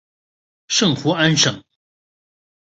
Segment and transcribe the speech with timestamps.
[0.67, 1.63] 圣胡安省。